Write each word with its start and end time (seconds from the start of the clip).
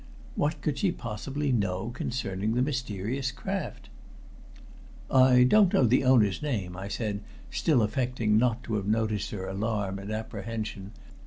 What 0.35 0.63
could 0.63 0.79
she 0.79 0.91
possibly 0.91 1.51
know 1.51 1.91
concerning 1.91 2.55
the 2.55 2.63
mysterious 2.63 3.29
craft? 3.31 3.87
"I 5.11 5.43
don't 5.43 5.71
know 5.71 5.85
the 5.85 6.05
owner's 6.05 6.41
name," 6.41 6.75
I 6.75 6.87
said, 6.87 7.21
still 7.51 7.83
affecting 7.83 8.35
not 8.35 8.63
to 8.63 8.77
have 8.77 8.87
noticed 8.87 9.29
her 9.29 9.45
alarm 9.47 9.99
and 9.99 10.11
apprehension. 10.11 10.93